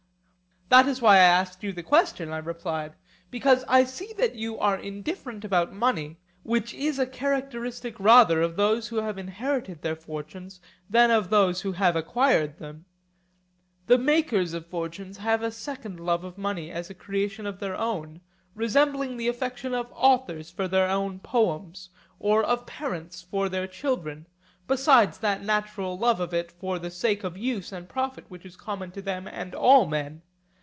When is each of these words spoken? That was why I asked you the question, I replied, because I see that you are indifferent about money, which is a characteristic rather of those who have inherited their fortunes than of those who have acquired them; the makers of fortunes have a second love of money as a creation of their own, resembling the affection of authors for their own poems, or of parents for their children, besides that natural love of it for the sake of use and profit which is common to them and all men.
That 0.73 0.85
was 0.85 1.01
why 1.01 1.15
I 1.15 1.19
asked 1.19 1.63
you 1.63 1.73
the 1.73 1.83
question, 1.83 2.31
I 2.31 2.37
replied, 2.37 2.93
because 3.29 3.65
I 3.67 3.83
see 3.83 4.13
that 4.17 4.35
you 4.35 4.57
are 4.57 4.77
indifferent 4.79 5.43
about 5.43 5.73
money, 5.73 6.17
which 6.43 6.73
is 6.73 6.97
a 6.97 7.05
characteristic 7.05 7.99
rather 7.99 8.41
of 8.41 8.55
those 8.55 8.87
who 8.87 8.95
have 8.95 9.17
inherited 9.17 9.81
their 9.81 9.97
fortunes 9.97 10.61
than 10.89 11.11
of 11.11 11.29
those 11.29 11.59
who 11.59 11.73
have 11.73 11.97
acquired 11.97 12.57
them; 12.57 12.85
the 13.87 13.97
makers 13.97 14.53
of 14.53 14.65
fortunes 14.65 15.17
have 15.17 15.43
a 15.43 15.51
second 15.51 15.99
love 15.99 16.23
of 16.23 16.37
money 16.37 16.71
as 16.71 16.89
a 16.89 16.93
creation 16.93 17.45
of 17.45 17.59
their 17.59 17.75
own, 17.75 18.21
resembling 18.55 19.17
the 19.17 19.27
affection 19.27 19.73
of 19.73 19.91
authors 19.91 20.49
for 20.51 20.69
their 20.69 20.87
own 20.89 21.19
poems, 21.19 21.89
or 22.17 22.45
of 22.45 22.65
parents 22.65 23.21
for 23.21 23.49
their 23.49 23.67
children, 23.67 24.25
besides 24.69 25.17
that 25.17 25.43
natural 25.43 25.97
love 25.97 26.21
of 26.21 26.33
it 26.33 26.49
for 26.49 26.79
the 26.79 26.89
sake 26.89 27.25
of 27.25 27.35
use 27.37 27.73
and 27.73 27.89
profit 27.89 28.23
which 28.29 28.45
is 28.45 28.55
common 28.55 28.89
to 28.89 29.01
them 29.01 29.27
and 29.27 29.53
all 29.53 29.85
men. 29.85 30.21